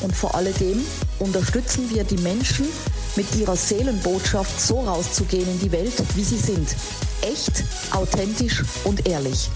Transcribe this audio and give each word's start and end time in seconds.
und 0.00 0.14
vor 0.14 0.34
alledem 0.34 0.84
unterstützen 1.18 1.90
wir 1.90 2.04
die 2.04 2.18
Menschen, 2.18 2.66
mit 3.16 3.34
ihrer 3.34 3.56
Seelenbotschaft 3.56 4.60
so 4.60 4.80
rauszugehen 4.80 5.48
in 5.48 5.58
die 5.58 5.72
Welt, 5.72 5.94
wie 6.14 6.24
sie 6.24 6.36
sind. 6.36 6.76
Echt, 7.22 7.64
authentisch 7.92 8.62
und 8.84 9.08
ehrlich. 9.08 9.50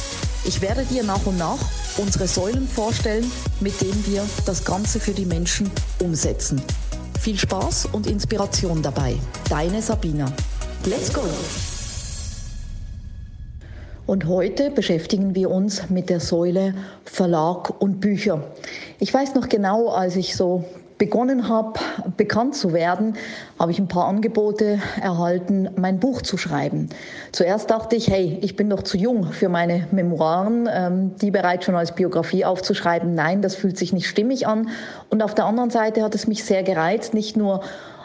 Ich 0.45 0.63
werde 0.63 0.85
dir 0.85 1.05
nach 1.05 1.25
und 1.27 1.37
nach 1.37 1.59
unsere 1.99 2.27
Säulen 2.27 2.67
vorstellen, 2.67 3.31
mit 3.61 3.79
denen 3.81 4.05
wir 4.07 4.25
das 4.47 4.65
Ganze 4.65 4.99
für 4.99 5.13
die 5.13 5.27
Menschen 5.27 5.71
umsetzen. 5.99 6.63
Viel 7.21 7.39
Spaß 7.39 7.89
und 7.93 8.07
Inspiration 8.07 8.81
dabei. 8.83 9.17
Deine 9.51 9.83
Sabina. 9.83 10.33
Let's 10.87 11.13
go! 11.13 11.23
Und 14.11 14.27
heute 14.27 14.73
beschäftigen 14.73 15.37
wir 15.37 15.53
uns 15.53 15.89
mit 15.89 16.11
der 16.11 16.19
Säule 16.19 16.75
Verlag 17.05 17.81
und 17.81 18.01
Bücher. 18.01 18.43
Ich 18.99 19.15
weiß 19.15 19.37
noch 19.37 19.49
genau, 19.49 19.91
als 19.91 20.17
ich 20.17 20.35
so 20.35 20.65
begonnen 20.99 21.49
habe, 21.49 21.79
bekannt 22.17 22.57
zu 22.57 22.73
werden, 22.73 23.15
habe 23.61 23.71
ich 23.71 23.79
ein 23.79 23.87
paar 23.87 24.09
Angebote 24.09 24.81
erhalten, 25.01 25.71
mein 25.77 26.01
Buch 26.01 26.23
zu 26.23 26.37
schreiben. 26.39 26.89
Zuerst 27.31 27.71
dachte 27.71 27.95
ich, 27.95 28.11
hey, 28.11 28.37
ich 28.43 28.57
bin 28.57 28.69
doch 28.69 28.83
zu 28.83 28.97
jung 28.99 29.27
für 29.27 29.49
meine 29.49 29.87
Memoiren, 29.93 30.69
ähm, 30.69 31.15
die 31.23 31.31
bereits 31.31 31.67
schon 31.67 31.77
als 31.77 31.95
Biografie 31.95 32.45
aufzuschreiben. 32.45 33.15
Nein, 33.15 33.43
das 33.43 33.55
fühlt 33.55 33.79
sich 33.79 33.93
nicht 33.93 34.09
stimmig 34.09 34.45
an. 34.45 34.71
Und 35.11 35.23
auf 35.23 35.37
der 35.37 35.45
anderen 35.45 35.71
Seite 35.71 36.03
hat 36.03 36.17
es 36.17 36.27
mich 36.27 36.43
sehr 36.43 36.65
gereizt, 36.65 37.15
nicht 37.15 37.37
nur 37.37 37.61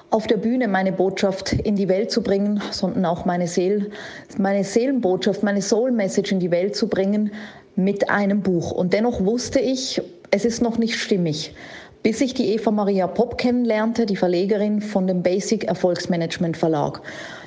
auf 0.10 0.28
der 0.28 0.38
Bühne 0.38 0.68
meine 0.68 0.92
Botschaft 0.92 1.54
in 1.54 1.76
die 1.76 1.88
Welt 1.90 2.12
zu 2.12 2.22
bringen, 2.22 2.62
sondern 2.72 3.06
auch 3.06 3.26
meine, 3.26 3.48
Seel, 3.48 3.92
meine 4.38 4.64
Seelenbotschaft, 4.64 5.44
meine 5.44 5.62
Soul 5.62 5.92
Message 5.92 6.32
in 6.32 6.40
die 6.40 6.52
Welt 6.52 6.76
zu 6.76 6.88
bringen 6.88 7.32
mit 7.76 8.10
einem 8.10 8.42
Buch. 8.42 8.72
Und 8.72 8.94
dennoch 8.94 9.24
wusste 9.24 9.60
ich, 9.60 10.02
es 10.32 10.46
ist 10.46 10.62
noch 10.62 10.78
nicht 10.78 10.96
stimmig 10.96 11.54
bis 12.06 12.22
ich 12.22 12.36
die 12.36 12.54
Eva 12.54 12.70
Maria 12.70 13.08
Popp 13.08 13.40
kennenlernte, 13.40 14.06
die 14.06 14.16
Verlegerin 14.16 14.80
von 14.80 15.08
dem 15.08 15.24
Basic 15.24 15.64
Erfolgsmanagement 15.64 16.56
Verlag. 16.56 17.02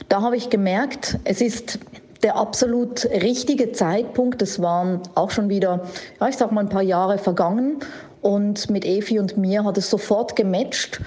Da 0.08 0.20
habe 0.20 0.36
ich 0.36 0.50
gemerkt, 0.50 1.16
es 1.22 1.40
ist 1.40 1.78
der 2.24 2.34
absolut 2.34 3.04
richtige 3.04 3.70
Zeitpunkt. 3.70 4.42
Es 4.42 4.60
waren 4.60 5.00
auch 5.14 5.30
schon 5.30 5.48
wieder, 5.48 5.84
ja, 6.20 6.28
ich 6.28 6.36
sag 6.36 6.50
mal, 6.50 6.62
ein 6.62 6.68
paar 6.68 6.82
Jahre 6.82 7.18
vergangen. 7.18 7.76
Und 8.20 8.68
mit 8.68 8.84
Evi 8.84 9.20
und 9.20 9.36
mir 9.36 9.62
hat 9.62 9.78
es 9.78 9.90
sofort 9.90 10.34
gematcht. 10.34 11.00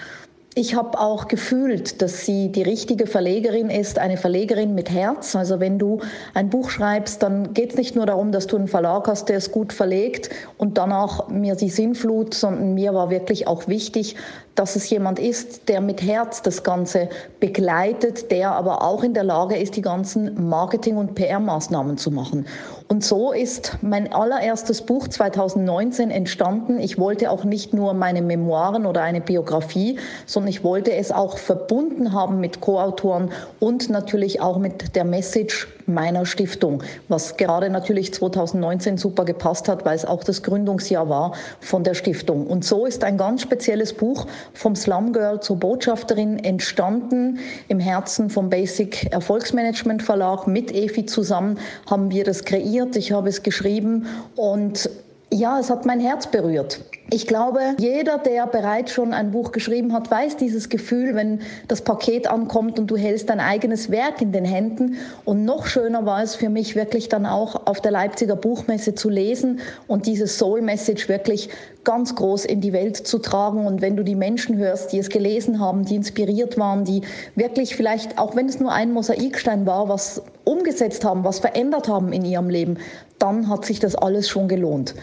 Ich 0.53 0.75
habe 0.75 0.99
auch 0.99 1.29
gefühlt, 1.29 2.01
dass 2.01 2.25
sie 2.25 2.51
die 2.51 2.63
richtige 2.63 3.07
Verlegerin 3.07 3.69
ist, 3.69 3.97
eine 3.97 4.17
Verlegerin 4.17 4.75
mit 4.75 4.89
Herz. 4.89 5.33
Also 5.33 5.61
wenn 5.61 5.79
du 5.79 6.01
ein 6.33 6.49
Buch 6.49 6.69
schreibst, 6.69 7.23
dann 7.23 7.53
geht 7.53 7.71
es 7.71 7.77
nicht 7.77 7.95
nur 7.95 8.05
darum, 8.05 8.33
dass 8.33 8.47
du 8.47 8.57
einen 8.57 8.67
Verlag 8.67 9.07
hast, 9.07 9.29
der 9.29 9.37
es 9.37 9.51
gut 9.51 9.71
verlegt 9.71 10.29
und 10.57 10.77
danach 10.77 11.29
mir 11.29 11.55
die 11.55 11.69
Sinnflut, 11.69 12.33
sondern 12.33 12.73
mir 12.73 12.93
war 12.93 13.09
wirklich 13.09 13.47
auch 13.47 13.69
wichtig, 13.69 14.17
dass 14.55 14.75
es 14.75 14.89
jemand 14.89 15.19
ist, 15.19 15.69
der 15.69 15.81
mit 15.81 16.01
Herz 16.01 16.41
das 16.41 16.63
Ganze 16.63 17.09
begleitet, 17.39 18.31
der 18.31 18.51
aber 18.51 18.83
auch 18.83 19.03
in 19.03 19.13
der 19.13 19.23
Lage 19.23 19.55
ist, 19.55 19.75
die 19.75 19.81
ganzen 19.81 20.49
Marketing- 20.49 20.97
und 20.97 21.15
PR-Maßnahmen 21.15 21.97
zu 21.97 22.11
machen. 22.11 22.45
Und 22.87 23.03
so 23.03 23.31
ist 23.31 23.77
mein 23.81 24.11
allererstes 24.11 24.81
Buch 24.81 25.07
2019 25.07 26.11
entstanden. 26.11 26.79
Ich 26.79 26.99
wollte 26.99 27.31
auch 27.31 27.45
nicht 27.45 27.73
nur 27.73 27.93
meine 27.93 28.21
Memoiren 28.21 28.85
oder 28.85 29.01
eine 29.01 29.21
Biografie, 29.21 29.97
sondern 30.25 30.49
ich 30.49 30.63
wollte 30.63 30.93
es 30.93 31.11
auch 31.11 31.37
verbunden 31.37 32.11
haben 32.11 32.39
mit 32.41 32.59
Co-Autoren 32.59 33.31
und 33.59 33.89
natürlich 33.89 34.41
auch 34.41 34.57
mit 34.57 34.95
der 34.95 35.05
Message 35.05 35.69
meiner 35.93 36.25
Stiftung, 36.25 36.83
was 37.07 37.37
gerade 37.37 37.69
natürlich 37.69 38.13
2019 38.13 38.97
super 38.97 39.25
gepasst 39.25 39.67
hat, 39.67 39.85
weil 39.85 39.95
es 39.95 40.05
auch 40.05 40.23
das 40.23 40.43
Gründungsjahr 40.43 41.09
war 41.09 41.33
von 41.59 41.83
der 41.83 41.93
Stiftung. 41.93 42.47
Und 42.47 42.65
so 42.65 42.85
ist 42.85 43.03
ein 43.03 43.17
ganz 43.17 43.41
spezielles 43.41 43.93
Buch 43.93 44.27
vom 44.53 44.75
Slum 44.75 45.13
Girl 45.13 45.39
zur 45.39 45.57
Botschafterin 45.57 46.39
entstanden. 46.39 47.39
Im 47.67 47.79
Herzen 47.79 48.29
vom 48.29 48.49
Basic 48.49 49.11
Erfolgsmanagement 49.11 50.03
Verlag 50.03 50.47
mit 50.47 50.73
Efi 50.73 51.05
zusammen 51.05 51.57
haben 51.89 52.11
wir 52.11 52.23
das 52.23 52.43
kreiert. 52.43 52.95
Ich 52.95 53.11
habe 53.11 53.29
es 53.29 53.43
geschrieben 53.43 54.07
und 54.35 54.89
ja, 55.33 55.59
es 55.59 55.69
hat 55.69 55.85
mein 55.85 55.99
Herz 55.99 56.27
berührt. 56.27 56.81
Ich 57.13 57.27
glaube, 57.27 57.59
jeder, 57.77 58.19
der 58.19 58.47
bereits 58.47 58.93
schon 58.93 59.13
ein 59.13 59.31
Buch 59.31 59.51
geschrieben 59.51 59.91
hat, 59.91 60.09
weiß 60.09 60.37
dieses 60.37 60.69
Gefühl, 60.69 61.13
wenn 61.13 61.41
das 61.67 61.81
Paket 61.81 62.25
ankommt 62.27 62.79
und 62.79 62.89
du 62.89 62.95
hältst 62.95 63.29
dein 63.29 63.41
eigenes 63.41 63.91
Werk 63.91 64.21
in 64.21 64.31
den 64.31 64.45
Händen. 64.45 64.95
Und 65.25 65.43
noch 65.43 65.65
schöner 65.65 66.05
war 66.05 66.23
es 66.23 66.35
für 66.35 66.47
mich 66.47 66.77
wirklich 66.77 67.09
dann 67.09 67.25
auch 67.25 67.67
auf 67.67 67.81
der 67.81 67.91
Leipziger 67.91 68.37
Buchmesse 68.37 68.95
zu 68.95 69.09
lesen 69.09 69.59
und 69.87 70.05
diese 70.05 70.25
Soul 70.25 70.61
Message 70.61 71.09
wirklich 71.09 71.49
ganz 71.83 72.15
groß 72.15 72.45
in 72.45 72.61
die 72.61 72.71
Welt 72.71 72.95
zu 72.95 73.19
tragen. 73.19 73.65
Und 73.65 73.81
wenn 73.81 73.97
du 73.97 74.03
die 74.03 74.15
Menschen 74.15 74.55
hörst, 74.55 74.93
die 74.93 74.99
es 74.99 75.09
gelesen 75.09 75.59
haben, 75.59 75.83
die 75.83 75.97
inspiriert 75.97 76.57
waren, 76.57 76.85
die 76.85 77.01
wirklich 77.35 77.75
vielleicht, 77.75 78.19
auch 78.19 78.37
wenn 78.37 78.47
es 78.47 78.61
nur 78.61 78.71
ein 78.71 78.93
Mosaikstein 78.93 79.65
war, 79.65 79.89
was 79.89 80.21
umgesetzt 80.45 81.03
haben, 81.03 81.25
was 81.25 81.39
verändert 81.39 81.89
haben 81.89 82.13
in 82.13 82.23
ihrem 82.23 82.49
Leben, 82.49 82.77
dann 83.19 83.49
hat 83.49 83.65
sich 83.65 83.79
das 83.79 83.95
alles 83.95 84.29
schon 84.29 84.47
gelohnt. 84.47 84.95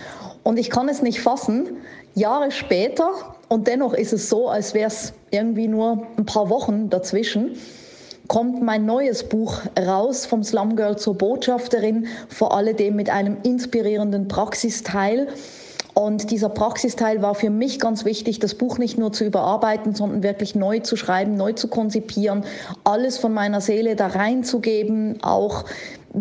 Und 0.48 0.58
ich 0.58 0.70
kann 0.70 0.88
es 0.88 1.02
nicht 1.02 1.20
fassen, 1.20 1.76
Jahre 2.14 2.50
später, 2.50 3.10
und 3.48 3.66
dennoch 3.66 3.92
ist 3.92 4.14
es 4.14 4.30
so, 4.30 4.48
als 4.48 4.72
wäre 4.72 4.86
es 4.88 5.12
irgendwie 5.30 5.68
nur 5.68 6.06
ein 6.16 6.24
paar 6.24 6.48
Wochen 6.48 6.88
dazwischen, 6.88 7.56
kommt 8.28 8.62
mein 8.62 8.86
neues 8.86 9.28
Buch 9.28 9.60
raus, 9.78 10.24
vom 10.24 10.42
Slum 10.42 10.74
Girl 10.74 10.96
zur 10.96 11.18
Botschafterin, 11.18 12.06
vor 12.30 12.56
allem 12.56 12.96
mit 12.96 13.10
einem 13.10 13.36
inspirierenden 13.42 14.26
Praxisteil. 14.28 15.28
Und 15.92 16.30
dieser 16.30 16.48
Praxisteil 16.48 17.20
war 17.20 17.34
für 17.34 17.50
mich 17.50 17.78
ganz 17.78 18.06
wichtig, 18.06 18.38
das 18.38 18.54
Buch 18.54 18.78
nicht 18.78 18.96
nur 18.96 19.12
zu 19.12 19.26
überarbeiten, 19.26 19.94
sondern 19.94 20.22
wirklich 20.22 20.54
neu 20.54 20.78
zu 20.78 20.96
schreiben, 20.96 21.34
neu 21.34 21.52
zu 21.52 21.68
konzipieren, 21.68 22.42
alles 22.84 23.18
von 23.18 23.34
meiner 23.34 23.60
Seele 23.60 23.96
da 23.96 24.06
reinzugeben, 24.06 25.18
auch 25.22 25.66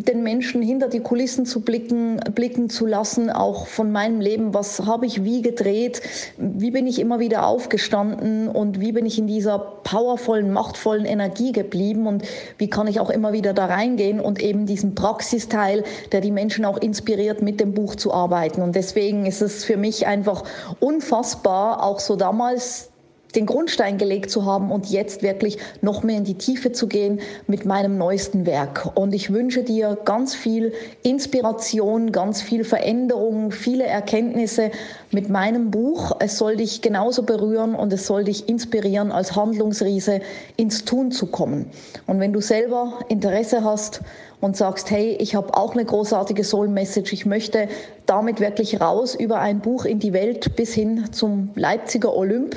den 0.06 0.24
Menschen 0.24 0.62
hinter 0.62 0.88
die 0.88 1.00
Kulissen 1.00 1.46
zu 1.46 1.62
blicken, 1.62 2.20
blicken 2.34 2.70
zu 2.70 2.86
lassen, 2.86 3.30
auch 3.30 3.68
von 3.68 3.92
meinem 3.92 4.22
Leben, 4.22 4.54
was 4.54 4.86
habe 4.86 5.06
ich 5.06 5.24
wie 5.24 5.42
gedreht, 5.42 6.02
wie 6.38 6.72
bin 6.72 6.88
ich 6.88 7.00
immer 7.00 7.20
wieder 7.20 7.46
aufgestanden? 7.46 8.48
Und 8.48 8.80
wie 8.80 8.92
bin 8.92 9.06
ich 9.06 9.18
in 9.18 9.28
dieser 9.28 9.60
powervollen, 9.60 10.52
machtvollen 10.52 11.06
Energie 11.06 11.52
geblieben? 11.52 12.08
Und 12.08 12.24
wie 12.58 12.70
kann 12.70 12.88
ich 12.88 13.00
auch 13.00 13.10
immer 13.10 13.34
wieder 13.34 13.54
da 13.54 13.66
reingehen 13.66 14.20
und 14.20 14.42
eben 14.42 14.66
diesen 14.66 14.96
Praxisteil, 14.96 15.84
der 16.12 16.22
die 16.22 16.32
Menschen 16.32 16.66
auch 16.66 16.78
inspiriert, 16.78 17.42
mit 17.42 17.60
dem 17.60 17.74
Buch 17.74 17.96
zu 17.96 18.14
arbeiten. 18.14 18.62
Und 18.62 18.76
deswegen 18.76 19.26
ist 19.26 19.42
es 19.42 19.64
für 19.64 19.78
mich 19.78 20.08
einfach 20.08 20.44
unfassbar, 20.80 21.84
auch 21.84 22.00
so 22.00 22.16
damals 22.16 22.90
den 23.38 23.46
Grundstein 23.46 24.00
gelegt 24.00 24.32
zu 24.32 24.46
haben 24.46 24.72
und 24.72 24.90
jetzt 24.90 25.22
wirklich 25.22 25.60
noch 25.82 26.02
mehr 26.02 26.18
in 26.18 26.24
die 26.24 26.34
Tiefe 26.34 26.72
zu 26.72 26.88
gehen 26.88 27.22
mit 27.46 27.66
meinem 27.66 27.98
neuesten 27.98 28.48
Werk. 28.48 28.90
Und 28.96 29.14
ich 29.14 29.32
wünsche 29.32 29.64
dir 29.64 29.96
ganz 30.06 30.34
viel 30.34 30.74
Inspiration, 31.04 32.12
ganz 32.12 32.42
viel 32.42 32.64
Veränderung, 32.64 33.52
viele 33.52 33.86
Erkenntnisse 33.86 34.72
mit 35.12 35.30
meinem 35.30 35.70
Buch. 35.70 36.18
Es 36.20 36.40
soll 36.40 36.58
dich 36.58 36.82
genauso 36.82 37.22
berühren 37.24 37.76
und 37.76 37.94
es 37.94 38.08
soll 38.08 38.24
dich 38.24 38.50
inspirieren, 38.50 39.12
als 39.12 39.36
Handlungsriese 39.36 40.22
ins 40.56 40.84
Tun 40.84 41.12
zu 41.12 41.28
kommen. 41.28 41.68
Und 42.08 42.20
wenn 42.20 42.34
du 42.34 42.42
selber 42.42 43.00
Interesse 43.08 43.64
hast, 43.64 44.02
und 44.40 44.56
sagst, 44.56 44.92
hey, 44.92 45.18
ich 45.20 45.36
habe 45.36 45.56
auch 45.56 45.74
eine 45.74 45.84
großartige 45.84 46.44
Soul 46.44 46.68
Message, 46.68 47.12
ich 47.14 47.26
möchte 47.26 47.68
damit 48.06 48.40
wirklich 48.40 48.80
raus 48.80 49.16
über 49.16 49.40
ein 49.40 49.60
Buch 49.60 49.86
in 49.86 50.00
die 50.00 50.14
Welt 50.14 50.56
bis 50.56 50.74
hin 50.74 51.12
zum 51.12 51.50
Leipziger 51.56 52.16
Olymp, 52.16 52.56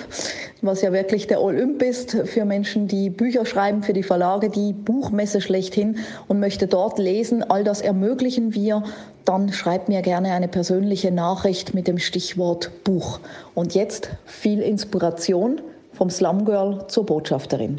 was 0.62 0.82
ja 0.82 0.92
wirklich 0.92 1.26
der 1.26 1.40
Olymp 1.40 1.82
ist 1.82 2.12
für 2.24 2.44
Menschen, 2.44 2.86
die 2.86 3.08
Bücher 3.08 3.46
schreiben, 3.46 3.82
für 3.82 3.94
die 3.94 4.02
Verlage, 4.02 4.50
die 4.50 4.72
Buchmesse 4.72 5.40
schlechthin 5.40 5.98
und 6.28 6.38
möchte 6.38 6.66
dort 6.66 6.98
lesen. 6.98 7.42
All 7.42 7.64
das 7.64 7.80
ermöglichen 7.80 8.54
wir. 8.54 8.84
Dann 9.24 9.52
schreib 9.52 9.88
mir 9.88 10.02
gerne 10.02 10.32
eine 10.32 10.48
persönliche 10.48 11.10
Nachricht 11.10 11.74
mit 11.74 11.88
dem 11.88 11.98
Stichwort 11.98 12.70
Buch. 12.84 13.20
Und 13.54 13.74
jetzt 13.74 14.10
viel 14.24 14.60
Inspiration 14.60 15.60
vom 15.92 16.10
Slum 16.10 16.44
Girl 16.44 16.86
zur 16.88 17.06
Botschafterin. 17.06 17.78